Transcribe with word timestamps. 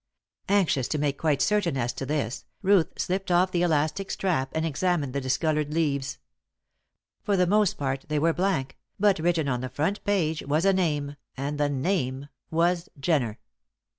Anxious 0.49 0.87
to 0.87 0.97
make 0.97 1.19
quite 1.19 1.43
certain 1.43 1.77
as 1.77 1.93
to 1.93 2.07
this, 2.07 2.45
Ruth 2.63 2.97
slipped 2.99 3.29
off 3.29 3.51
the 3.51 3.61
elastic 3.61 4.09
strap 4.09 4.49
and 4.55 4.65
examined 4.65 5.13
the 5.13 5.21
discoloured 5.21 5.71
leaves. 5.75 6.17
For 7.21 7.37
the 7.37 7.45
most 7.45 7.77
part 7.77 8.05
they 8.09 8.17
were 8.17 8.33
blank, 8.33 8.79
but 8.99 9.19
written 9.19 9.47
on 9.47 9.61
the 9.61 9.69
front 9.69 10.03
page 10.03 10.41
was 10.41 10.65
a 10.65 10.73
name, 10.73 11.17
and 11.37 11.59
the 11.59 11.69
name 11.69 12.29
was 12.49 12.89
Jenner! 12.99 13.37